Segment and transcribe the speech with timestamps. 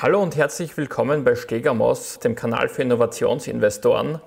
[0.00, 4.20] Hallo und herzlich willkommen bei Stegamos, dem Kanal für Innovationsinvestoren.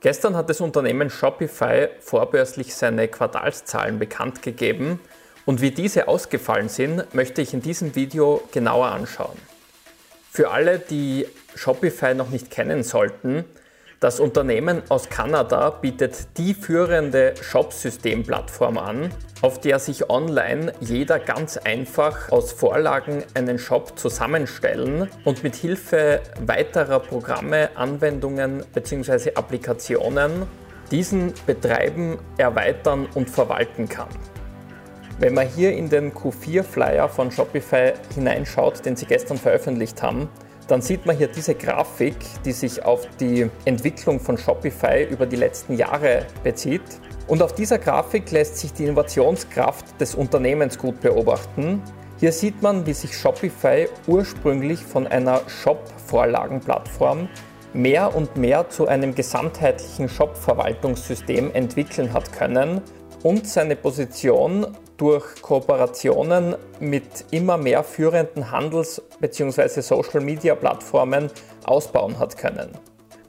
[0.00, 5.00] Gestern hat das Unternehmen Shopify vorbörslich seine Quartalszahlen bekannt gegeben
[5.46, 9.38] und wie diese ausgefallen sind, möchte ich in diesem Video genauer anschauen.
[10.30, 13.46] Für alle, die Shopify noch nicht kennen sollten,
[14.04, 19.08] das Unternehmen aus Kanada bietet die führende Shop-System-Plattform an,
[19.40, 26.20] auf der sich online jeder ganz einfach aus Vorlagen einen Shop zusammenstellen und mit Hilfe
[26.44, 29.36] weiterer Programme, Anwendungen bzw.
[29.36, 30.42] Applikationen
[30.90, 34.08] diesen betreiben, erweitern und verwalten kann.
[35.18, 40.28] Wenn man hier in den Q4-Flyer von Shopify hineinschaut, den sie gestern veröffentlicht haben,
[40.68, 45.36] dann sieht man hier diese Grafik, die sich auf die Entwicklung von Shopify über die
[45.36, 46.82] letzten Jahre bezieht.
[47.26, 51.82] Und auf dieser Grafik lässt sich die Innovationskraft des Unternehmens gut beobachten.
[52.18, 57.28] Hier sieht man, wie sich Shopify ursprünglich von einer Shop-Vorlagenplattform
[57.74, 62.80] mehr und mehr zu einem gesamtheitlichen Shop-Verwaltungssystem entwickeln hat können
[63.22, 69.80] und seine Position durch Kooperationen mit immer mehr führenden Handels- bzw.
[69.80, 71.30] Social-Media-Plattformen
[71.64, 72.70] ausbauen hat können.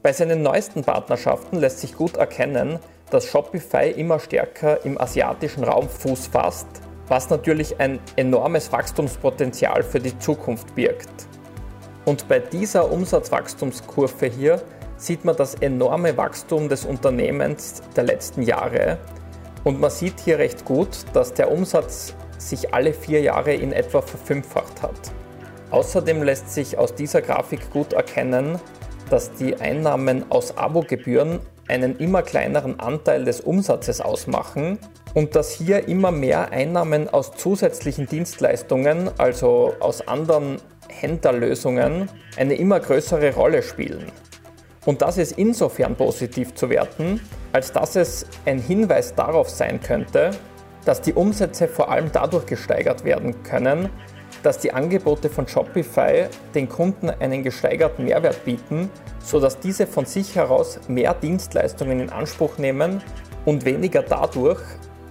[0.04, 5.90] Bei seinen neuesten Partnerschaften lässt sich gut erkennen, dass Shopify immer stärker im asiatischen Raum
[5.90, 6.68] Fuß fasst,
[7.08, 11.28] was natürlich ein enormes Wachstumspotenzial für die Zukunft birgt.
[12.06, 14.62] Und bei dieser Umsatzwachstumskurve hier
[14.98, 18.98] sieht man das enorme Wachstum des Unternehmens der letzten Jahre
[19.66, 24.02] und man sieht hier recht gut, dass der Umsatz sich alle vier Jahre in etwa
[24.02, 25.12] verfünffacht hat.
[25.72, 28.60] Außerdem lässt sich aus dieser Grafik gut erkennen,
[29.10, 34.78] dass die Einnahmen aus Abogebühren einen immer kleineren Anteil des Umsatzes ausmachen
[35.16, 40.58] und dass hier immer mehr Einnahmen aus zusätzlichen Dienstleistungen, also aus anderen
[40.90, 44.12] Händlerlösungen, eine immer größere Rolle spielen.
[44.86, 47.20] Und das ist insofern positiv zu werten,
[47.52, 50.32] als dass es ein Hinweis darauf sein könnte,
[50.86, 53.90] dass die Umsätze vor allem dadurch gesteigert werden können,
[54.44, 58.92] dass die Angebote von Shopify den Kunden einen gesteigerten Mehrwert bieten,
[59.24, 63.02] sodass diese von sich heraus mehr Dienstleistungen in Anspruch nehmen
[63.46, 64.62] und weniger dadurch,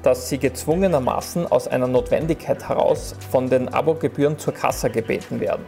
[0.04, 5.64] dass sie gezwungenermaßen aus einer Notwendigkeit heraus von den Abogebühren zur Kasse gebeten werden.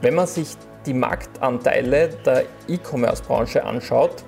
[0.00, 0.56] Wenn man sich
[0.86, 4.24] die Marktanteile der E-Commerce-Branche anschaut,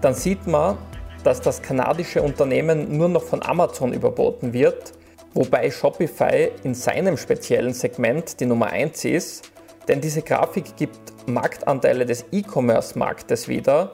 [0.00, 0.78] dann sieht man,
[1.24, 4.92] dass das kanadische Unternehmen nur noch von Amazon überboten wird,
[5.34, 9.50] wobei Shopify in seinem speziellen Segment die Nummer 1 ist,
[9.88, 13.92] denn diese Grafik gibt Marktanteile des E-Commerce-Marktes wieder,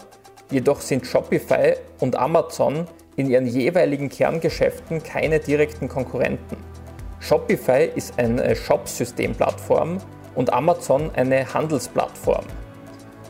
[0.50, 2.86] jedoch sind Shopify und Amazon
[3.16, 6.56] in ihren jeweiligen Kerngeschäften keine direkten Konkurrenten.
[7.20, 9.98] Shopify ist eine Shop-System-Plattform,
[10.34, 12.44] und Amazon eine Handelsplattform.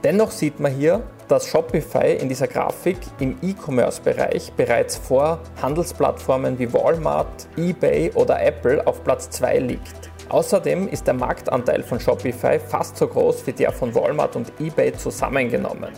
[0.04, 6.72] Dennoch sieht man hier, dass Shopify in dieser Grafik im E-Commerce-Bereich bereits vor Handelsplattformen wie
[6.72, 10.10] Walmart, eBay oder Apple auf Platz 2 liegt.
[10.28, 14.92] Außerdem ist der Marktanteil von Shopify fast so groß wie der von Walmart und eBay
[14.94, 15.92] zusammengenommen.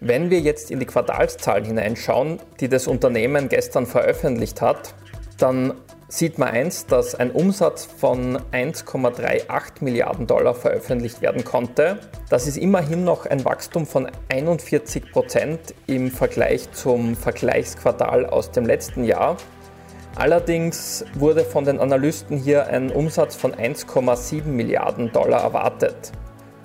[0.00, 4.94] Wenn wir jetzt in die Quartalszahlen hineinschauen, die das Unternehmen gestern veröffentlicht hat,
[5.38, 5.74] dann
[6.08, 11.98] sieht man eins, dass ein Umsatz von 1,38 Milliarden Dollar veröffentlicht werden konnte.
[12.30, 18.64] Das ist immerhin noch ein Wachstum von 41 Prozent im Vergleich zum Vergleichsquartal aus dem
[18.64, 19.36] letzten Jahr.
[20.16, 26.12] Allerdings wurde von den Analysten hier ein Umsatz von 1,7 Milliarden Dollar erwartet.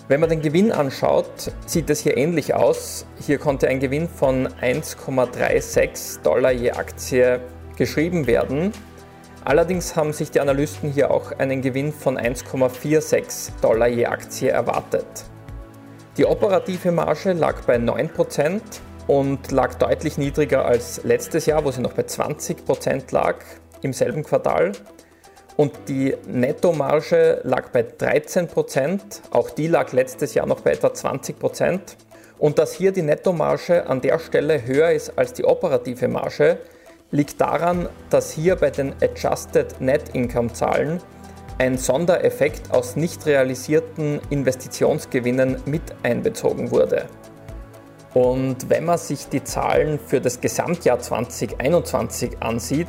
[0.07, 3.05] Wenn man den Gewinn anschaut, sieht es hier ähnlich aus.
[3.19, 7.41] Hier konnte ein Gewinn von 1,36 Dollar je Aktie
[7.77, 8.71] geschrieben werden.
[9.45, 15.05] Allerdings haben sich die Analysten hier auch einen Gewinn von 1,46 Dollar je Aktie erwartet.
[16.17, 18.61] Die operative Marge lag bei 9%
[19.07, 23.35] und lag deutlich niedriger als letztes Jahr, wo sie noch bei 20% lag
[23.81, 24.71] im selben Quartal.
[25.57, 28.99] Und die Nettomarge lag bei 13%,
[29.31, 31.79] auch die lag letztes Jahr noch bei etwa 20%.
[32.39, 36.59] Und dass hier die Nettomarge an der Stelle höher ist als die operative Marge,
[37.13, 40.99] liegt daran, dass hier bei den Adjusted Net Income Zahlen
[41.59, 47.05] ein Sondereffekt aus nicht realisierten Investitionsgewinnen mit einbezogen wurde.
[48.15, 52.87] Und wenn man sich die Zahlen für das Gesamtjahr 2021 ansieht,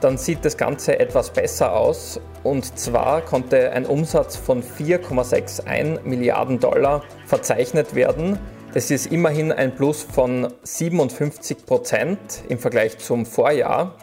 [0.00, 2.20] dann sieht das Ganze etwas besser aus.
[2.44, 8.38] Und zwar konnte ein Umsatz von 4,61 Milliarden Dollar verzeichnet werden,
[8.74, 13.94] das ist immerhin ein Plus von 57 Prozent im Vergleich zum Vorjahr.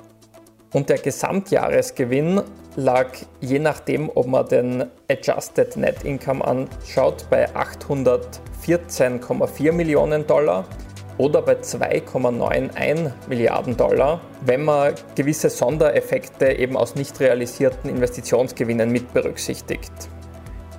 [0.74, 2.42] und der Gesamtjahresgewinn
[2.78, 3.08] lag
[3.42, 10.64] je nachdem, ob man den Adjusted Net Income anschaut, bei 814,4 Millionen Dollar
[11.18, 19.14] oder bei 2,91 Milliarden Dollar, wenn man gewisse Sondereffekte eben aus nicht realisierten Investitionsgewinnen mit
[19.14, 19.92] berücksichtigt.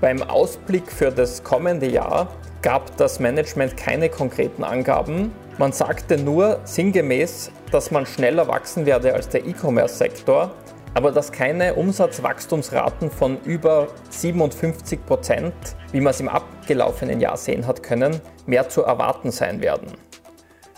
[0.00, 2.28] Beim Ausblick für das kommende Jahr
[2.62, 5.32] gab das Management keine konkreten Angaben.
[5.58, 10.52] Man sagte nur sinngemäß, dass man schneller wachsen werde als der E-Commerce-Sektor,
[10.94, 15.54] aber dass keine Umsatzwachstumsraten von über 57 Prozent,
[15.90, 19.88] wie man es im abgelaufenen Jahr sehen hat können, mehr zu erwarten sein werden.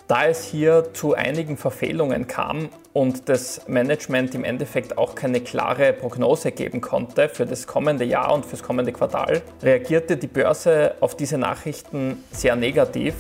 [0.07, 5.95] Da es hier zu einigen Verfehlungen kam und das Management im Endeffekt auch keine klare
[5.95, 11.17] Prognose geben konnte für das kommende Jahr und fürs kommende Quartal, reagierte die Börse auf
[11.17, 13.15] diese Nachrichten sehr negativ,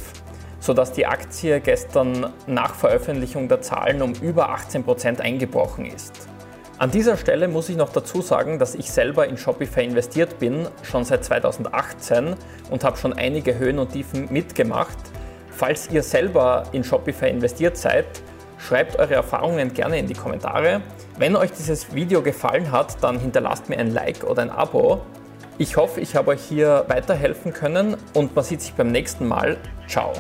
[0.61, 6.29] sodass die Aktie gestern nach Veröffentlichung der Zahlen um über 18 Prozent eingebrochen ist.
[6.77, 10.69] An dieser Stelle muss ich noch dazu sagen, dass ich selber in Shopify investiert bin,
[10.83, 12.35] schon seit 2018
[12.69, 14.99] und habe schon einige Höhen und Tiefen mitgemacht
[15.57, 18.07] Falls ihr selber in Shopify investiert seid,
[18.59, 20.81] schreibt eure Erfahrungen gerne in die Kommentare.
[21.17, 25.03] Wenn euch dieses Video gefallen hat, dann hinterlasst mir ein Like oder ein Abo.
[25.57, 29.57] Ich hoffe, ich habe euch hier weiterhelfen können und man sieht sich beim nächsten Mal.
[29.87, 30.13] Ciao.